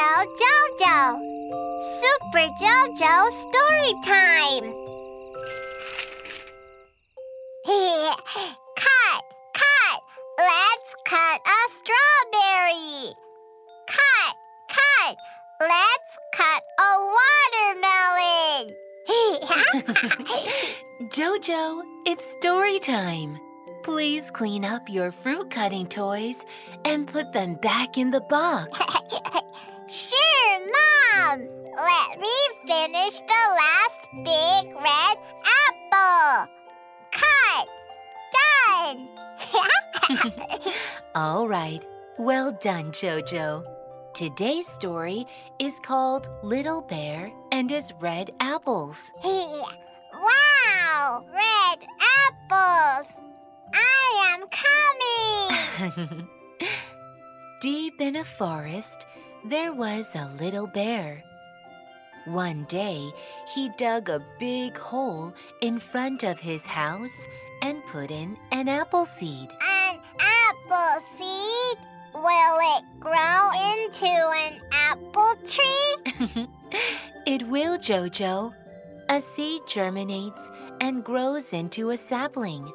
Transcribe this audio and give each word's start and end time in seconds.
Jojo 0.00 0.24
Jojo. 0.40 1.20
Super 2.00 2.48
Jojo 2.58 3.14
story 3.30 3.92
time. 4.02 4.66
cut, 8.76 9.22
cut. 9.52 10.00
Let's 10.38 10.90
cut 11.04 11.40
a 11.44 11.60
strawberry. 11.68 13.12
Cut, 13.88 14.34
cut. 14.70 15.16
Let's 15.60 16.12
cut 16.32 16.62
a 16.80 16.90
watermelon. 17.76 18.64
Jojo, 21.10 21.82
it's 22.06 22.24
story 22.38 22.78
time. 22.80 23.38
Please 23.82 24.30
clean 24.30 24.64
up 24.64 24.88
your 24.88 25.12
fruit 25.12 25.50
cutting 25.50 25.86
toys 25.86 26.46
and 26.86 27.06
put 27.06 27.34
them 27.34 27.56
back 27.56 27.98
in 27.98 28.10
the 28.10 28.22
box. 28.22 28.80
Let 31.90 32.20
me 32.20 32.36
finish 32.66 33.20
the 33.20 33.42
last 33.60 34.00
big 34.12 34.74
red 34.76 35.16
apple. 35.58 36.46
Cut. 37.10 37.66
Done. 38.38 39.08
All 41.16 41.48
right. 41.48 41.84
Well 42.16 42.52
done, 42.52 42.92
Jojo. 42.92 43.64
Today's 44.14 44.68
story 44.68 45.26
is 45.58 45.80
called 45.80 46.28
Little 46.44 46.82
Bear 46.82 47.32
and 47.50 47.68
His 47.68 47.92
Red 48.00 48.30
Apples. 48.38 49.10
wow, 49.24 51.24
red 51.34 51.78
apples. 52.20 53.08
I 53.74 54.32
am 54.32 54.46
coming. 55.98 56.28
Deep 57.60 58.00
in 58.00 58.14
a 58.14 58.24
forest, 58.24 59.08
there 59.44 59.72
was 59.72 60.14
a 60.14 60.30
little 60.38 60.68
bear. 60.68 61.24
One 62.26 62.64
day, 62.64 63.12
he 63.54 63.70
dug 63.78 64.08
a 64.08 64.22
big 64.38 64.76
hole 64.76 65.32
in 65.62 65.80
front 65.80 66.22
of 66.22 66.38
his 66.38 66.66
house 66.66 67.26
and 67.62 67.84
put 67.86 68.10
in 68.10 68.36
an 68.52 68.68
apple 68.68 69.04
seed. 69.04 69.48
An 69.50 69.98
apple 70.18 71.04
seed? 71.16 71.78
Will 72.14 72.58
it 72.76 72.84
grow 73.00 73.50
into 73.74 74.06
an 74.06 74.60
apple 74.72 75.34
tree? 75.46 76.46
it 77.26 77.46
will, 77.48 77.78
Jojo. 77.78 78.52
A 79.08 79.18
seed 79.20 79.62
germinates 79.66 80.50
and 80.80 81.02
grows 81.02 81.52
into 81.52 81.90
a 81.90 81.96
sapling. 81.96 82.72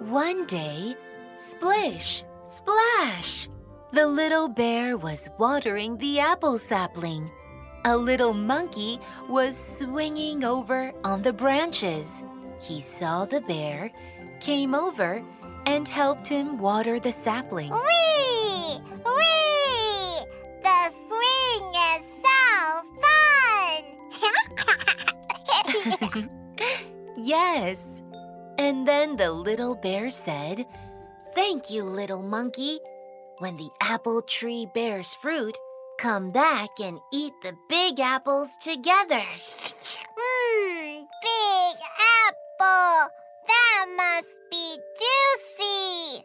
One 0.00 0.46
day, 0.46 0.96
splish, 1.36 2.24
splash! 2.44 3.48
The 3.92 4.06
little 4.06 4.48
bear 4.48 4.96
was 4.96 5.30
watering 5.38 5.96
the 5.98 6.18
apple 6.20 6.58
sapling. 6.58 7.30
A 7.86 7.96
little 7.96 8.34
monkey 8.34 8.98
was 9.28 9.56
swinging 9.56 10.42
over 10.42 10.92
on 11.04 11.22
the 11.22 11.32
branches. 11.32 12.24
He 12.60 12.80
saw 12.80 13.26
the 13.26 13.40
bear, 13.42 13.92
came 14.40 14.74
over, 14.74 15.22
and 15.66 15.86
helped 15.86 16.26
him 16.26 16.58
water 16.58 16.98
the 16.98 17.12
sapling. 17.12 17.70
Whee! 17.70 18.80
Whee! 19.06 20.18
The 20.64 20.90
swing 21.06 21.62
is 21.94 22.02
so 22.26 22.82
fun! 26.10 26.30
yes. 27.16 28.02
And 28.58 28.88
then 28.88 29.16
the 29.16 29.30
little 29.30 29.76
bear 29.76 30.10
said, 30.10 30.66
Thank 31.36 31.70
you, 31.70 31.84
little 31.84 32.22
monkey. 32.22 32.80
When 33.38 33.56
the 33.56 33.70
apple 33.80 34.22
tree 34.22 34.66
bears 34.74 35.14
fruit, 35.14 35.56
come 35.98 36.30
back 36.30 36.70
and 36.80 36.98
eat 37.12 37.32
the 37.42 37.54
big 37.68 38.00
apples 38.00 38.50
together. 38.60 39.22
Mmm, 40.18 41.06
big 41.22 41.76
apple. 42.28 43.08
That 43.48 43.86
must 43.96 44.28
be 44.50 44.76
juicy. 45.00 46.24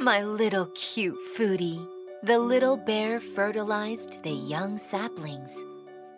My 0.00 0.22
little 0.22 0.66
cute 0.74 1.18
foodie. 1.36 1.86
The 2.22 2.38
little 2.38 2.76
bear 2.76 3.20
fertilized 3.20 4.22
the 4.22 4.32
young 4.32 4.78
saplings. 4.78 5.56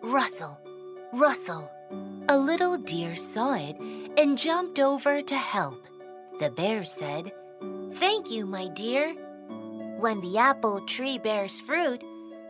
Rustle, 0.03 0.59
rustle. 1.13 1.69
A 2.29 2.37
little 2.37 2.77
deer 2.77 3.15
saw 3.15 3.55
it 3.55 3.77
and 4.17 4.37
jumped 4.37 4.79
over 4.79 5.21
to 5.21 5.35
help. 5.35 5.85
The 6.39 6.49
bear 6.49 6.85
said, 6.85 7.31
Thank 7.93 8.29
you, 8.29 8.45
my 8.45 8.67
dear. 8.67 9.15
When 9.99 10.21
the 10.21 10.37
apple 10.37 10.81
tree 10.81 11.17
bears 11.17 11.59
fruit, 11.59 12.03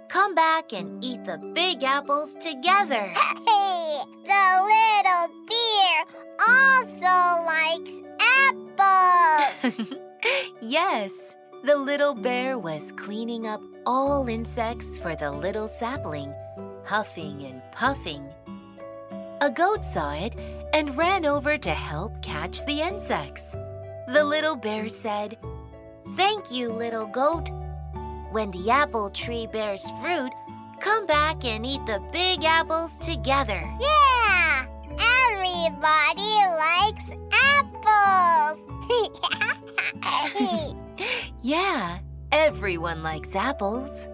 come 0.10 0.36
back 0.36 0.74
and 0.74 1.02
eat 1.02 1.24
the 1.24 1.38
big 1.56 1.82
apples 1.82 2.36
together. 2.36 3.08
hey, 3.48 4.02
the 4.26 4.48
little 4.68 5.30
deer 5.48 6.04
also 6.46 7.16
likes 7.48 7.90
apples. 9.72 9.98
yes, 10.62 11.36
the 11.64 11.78
little 11.78 12.14
bear 12.14 12.60
was 12.60 12.92
cleaning 12.92 13.48
up 13.48 13.62
all 13.86 14.28
insects 14.28 14.98
for 14.98 15.16
the 15.16 15.32
little 15.32 15.70
sapling, 15.70 16.34
huffing 16.84 17.46
and 17.46 17.62
puffing. 17.72 18.28
A 19.40 19.50
goat 19.50 19.86
saw 19.86 20.12
it 20.12 20.34
and 20.74 20.98
ran 20.98 21.26
over 21.26 21.58
to 21.58 21.74
help 21.74 22.22
catch 22.22 22.66
the 22.66 22.82
insects. 22.82 23.56
The 24.10 24.24
little 24.26 24.58
bear 24.58 24.90
said, 24.90 25.38
Thank 26.18 26.50
you, 26.52 26.74
little 26.74 27.06
goat. 27.06 27.48
When 28.32 28.50
the 28.50 28.72
apple 28.72 29.12
tree 29.12 29.46
bears 29.46 29.88
fruit, 30.02 30.32
come 30.80 31.06
back 31.06 31.46
and 31.46 31.64
eat 31.64 31.86
the 31.86 32.02
big 32.12 32.44
apples 32.44 32.98
together. 32.98 33.64
Yeah! 33.80 34.66
Everybody 35.30 36.34
likes 36.58 37.06
apples. 37.32 38.58
yeah, 41.42 42.00
everyone 42.32 43.04
likes 43.04 43.36
apples. 43.36 44.08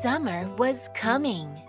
Summer 0.00 0.48
was 0.58 0.88
coming. 0.94 1.60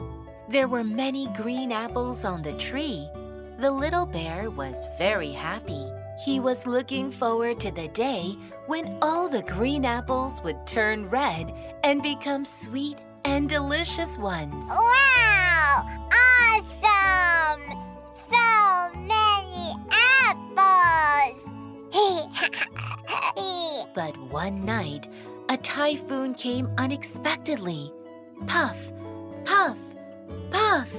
There 0.50 0.68
were 0.68 0.84
many 0.84 1.30
green 1.30 1.72
apples 1.72 2.26
on 2.26 2.44
the 2.44 2.54
tree. 2.54 3.10
The 3.58 3.72
little 3.72 4.06
bear 4.06 4.52
was 4.52 4.86
very 5.00 5.32
happy. 5.32 5.84
He 6.20 6.40
was 6.42 6.68
looking 6.68 7.12
forward 7.12 7.62
to 7.62 7.72
the 7.72 7.88
day 7.88 8.36
when 8.68 8.98
all 9.02 9.30
the 9.30 9.44
green 9.44 9.86
apples 9.86 10.44
would 10.44 10.68
turn 10.68 11.10
red 11.10 11.54
and 11.86 12.04
become 12.04 12.44
sweet 12.44 12.98
and 13.24 13.48
delicious 13.48 14.18
ones. 14.18 14.66
Wow! 14.68 15.86
Awesome! 16.12 17.62
So 18.30 18.92
many 19.00 19.76
apples! 20.26 21.40
but 23.96 24.18
one 24.30 24.66
night, 24.66 25.08
a 25.48 25.56
typhoon 25.56 26.34
came 26.34 26.70
unexpectedly. 26.78 27.94
Puff, 28.46 28.92
puff, 29.46 29.80
puff! 30.52 30.92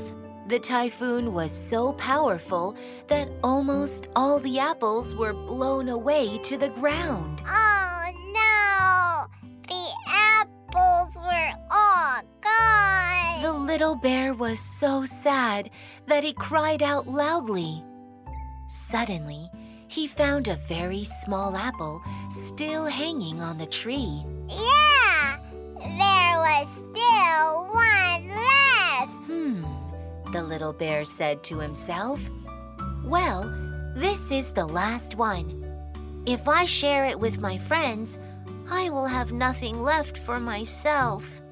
The 0.46 0.58
typhoon 0.58 1.32
was 1.32 1.52
so 1.52 1.92
powerful 1.92 2.74
that 3.08 3.28
almost 3.44 4.08
all 4.16 4.38
the 4.38 4.58
apples 4.58 5.14
were 5.14 5.32
blown 5.32 5.88
away 5.88 6.38
to 6.38 6.56
the 6.56 6.70
ground. 6.70 7.42
Oh 7.46 8.10
no! 8.32 9.26
The 9.68 9.92
apples 10.08 11.14
were 11.14 11.52
all 11.70 12.22
gone! 12.40 13.42
The 13.42 13.52
little 13.52 13.94
bear 13.96 14.34
was 14.34 14.58
so 14.58 15.04
sad 15.04 15.70
that 16.06 16.24
he 16.24 16.32
cried 16.32 16.82
out 16.82 17.06
loudly. 17.06 17.84
Suddenly, 18.66 19.50
he 19.88 20.06
found 20.06 20.48
a 20.48 20.56
very 20.68 21.04
small 21.04 21.56
apple 21.56 22.02
still 22.30 22.86
hanging 22.86 23.42
on 23.42 23.58
the 23.58 23.66
tree. 23.66 24.24
Yeah! 24.48 25.36
There 25.78 26.36
was 26.38 26.68
still 26.68 27.49
the 30.40 30.46
little 30.46 30.72
bear 30.72 31.04
said 31.04 31.42
to 31.42 31.58
himself. 31.58 32.30
Well, 33.04 33.52
this 33.94 34.30
is 34.30 34.54
the 34.54 34.64
last 34.64 35.16
one. 35.16 35.62
If 36.24 36.48
I 36.48 36.64
share 36.64 37.04
it 37.04 37.20
with 37.20 37.38
my 37.38 37.58
friends, 37.58 38.18
I 38.70 38.88
will 38.88 39.06
have 39.06 39.32
nothing 39.32 39.82
left 39.82 40.16
for 40.16 40.40
myself. 40.40 41.42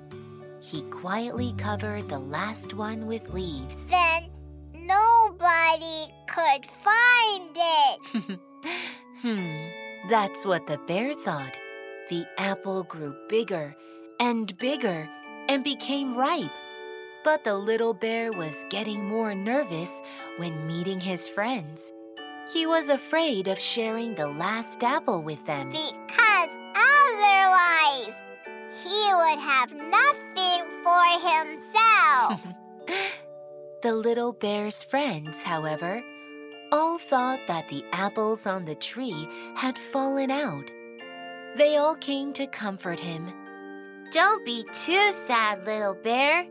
He 0.62 0.82
quietly 0.85 1.55
covered 1.58 2.08
the 2.08 2.19
last 2.19 2.73
one 2.73 3.06
with 3.06 3.29
leaves. 3.29 3.90
Then 3.90 4.31
nobody 4.73 6.06
could 6.26 6.64
find 6.82 7.55
it. 7.55 8.41
hmm, 9.20 10.08
that's 10.08 10.46
what 10.46 10.67
the 10.67 10.79
bear 10.87 11.12
thought. 11.12 11.58
The 12.08 12.26
apple 12.38 12.84
grew 12.84 13.14
bigger 13.29 13.76
and 14.19 14.56
bigger 14.56 15.06
and 15.46 15.62
became 15.62 16.17
ripe. 16.17 16.50
But 17.25 17.44
the 17.44 17.55
little 17.55 17.94
bear 17.94 18.32
was 18.32 18.65
getting 18.70 19.05
more 19.05 19.35
nervous 19.35 20.00
when 20.37 20.67
meeting 20.67 21.00
his 21.00 21.29
friends. 21.29 21.93
He 22.53 22.67
was 22.67 22.88
afraid 22.88 23.49
of 23.49 23.59
sharing 23.59 24.15
the 24.15 24.29
last 24.29 24.82
apple 24.82 25.23
with 25.23 25.44
them. 25.44 25.69
Because 25.70 26.49
otherwise, 26.75 28.17
he 28.82 29.12
would 29.15 29.38
have 29.38 29.73
nothing 29.73 30.65
for 30.82 31.05
himself. 31.29 32.41
the 33.82 33.93
little 33.93 34.32
bear's 34.32 34.82
friends, 34.82 35.43
however, 35.43 36.03
all 36.73 36.99
thought 36.99 37.41
that 37.49 37.69
the 37.69 37.85
apples 37.93 38.47
on 38.47 38.65
the 38.65 38.75
tree 38.75 39.29
had 39.55 39.79
fallen 39.79 40.31
out. 40.31 40.70
They 41.56 41.76
all 41.76 41.97
came 41.97 42.32
to 42.35 42.47
comfort 42.47 43.00
him. 43.00 43.32
Don't 44.11 44.44
be 44.44 44.65
too 44.73 45.12
sad, 45.12 45.67
little 45.67 45.94
bear. 45.94 46.47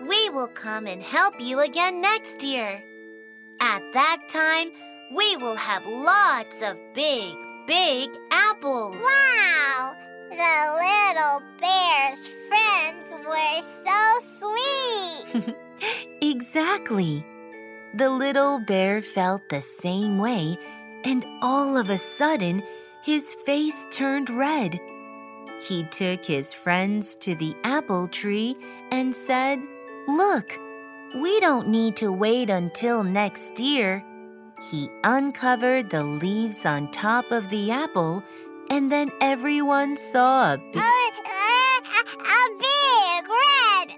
We 0.00 0.30
will 0.30 0.48
come 0.48 0.86
and 0.86 1.02
help 1.02 1.38
you 1.38 1.60
again 1.60 2.00
next 2.00 2.42
year. 2.42 2.82
At 3.60 3.82
that 3.92 4.28
time, 4.28 4.70
we 5.14 5.36
will 5.36 5.56
have 5.56 5.84
lots 5.84 6.62
of 6.62 6.78
big, 6.94 7.34
big 7.66 8.08
apples. 8.30 8.96
Wow! 8.96 9.94
The 10.30 10.58
little 10.80 11.42
bear's 11.60 12.28
friends 12.48 13.26
were 13.26 13.62
so 13.84 14.54
sweet. 15.34 15.54
exactly. 16.22 17.22
The 17.92 18.08
little 18.08 18.58
bear 18.58 19.02
felt 19.02 19.50
the 19.50 19.60
same 19.60 20.18
way, 20.18 20.56
and 21.04 21.26
all 21.42 21.76
of 21.76 21.90
a 21.90 21.98
sudden, 21.98 22.62
his 23.02 23.34
face 23.34 23.86
turned 23.90 24.30
red. 24.30 24.80
He 25.60 25.84
took 25.84 26.24
his 26.24 26.54
friends 26.54 27.14
to 27.16 27.34
the 27.34 27.54
apple 27.64 28.08
tree 28.08 28.56
and 28.90 29.14
said, 29.14 29.60
Look, 30.08 30.58
we 31.14 31.40
don't 31.40 31.68
need 31.68 31.96
to 31.96 32.12
wait 32.12 32.50
until 32.50 33.04
next 33.04 33.58
year. 33.60 34.04
He 34.70 34.88
uncovered 35.04 35.90
the 35.90 36.04
leaves 36.04 36.66
on 36.66 36.90
top 36.90 37.30
of 37.30 37.48
the 37.48 37.70
apple, 37.70 38.22
and 38.70 38.90
then 38.92 39.10
everyone 39.20 39.96
saw 39.96 40.54
a 40.54 40.58
big. 40.58 40.76
Uh, 40.76 41.10
uh, 41.86 42.10
a 42.22 42.48
big 42.58 43.24
red 43.46 43.88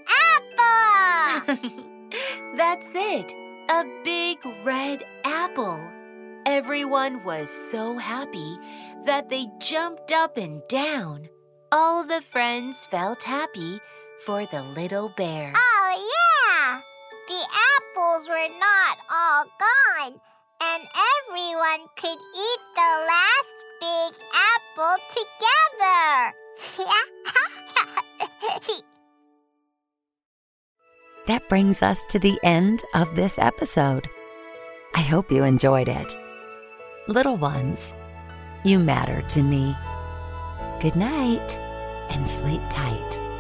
apple! 1.57 1.83
That's 2.57 2.89
it, 2.95 3.33
a 3.69 3.85
big 4.05 4.39
red 4.65 5.05
apple. 5.25 5.81
Everyone 6.47 7.25
was 7.25 7.51
so 7.71 7.99
happy 7.99 8.59
that 9.05 9.31
they 9.31 9.47
jumped 9.59 10.13
up 10.13 10.37
and 10.37 10.63
down. 10.69 11.29
All 11.71 12.05
the 12.05 12.21
friends 12.21 12.87
felt 12.87 13.23
happy 13.23 13.81
for 14.25 14.47
the 14.47 14.63
little 14.63 15.09
bear. 15.17 15.53
Oh, 15.57 15.72
apples 18.23 18.29
were 18.29 18.49
not 18.59 18.99
all 19.11 19.45
gone, 19.59 20.21
and 20.63 20.89
everyone 21.29 21.89
could 21.97 22.19
eat 22.19 22.61
the 22.75 23.07
last 23.09 23.55
big 23.81 24.15
apple 24.35 24.97
together. 25.11 26.33
that 31.27 31.49
brings 31.49 31.83
us 31.83 32.05
to 32.09 32.19
the 32.19 32.39
end 32.43 32.83
of 32.95 33.15
this 33.17 33.39
episode. 33.39 34.09
I 34.95 35.01
hope 35.01 35.33
you 35.33 35.45
enjoyed 35.45 35.89
it. 35.89 36.15
Little 37.09 37.37
ones, 37.37 37.95
you 38.65 38.79
matter 38.79 39.23
to 39.23 39.43
me. 39.43 39.75
Good 40.81 40.97
night 40.97 41.59
and 42.11 42.29
sleep 42.29 42.61
tight. 42.71 43.32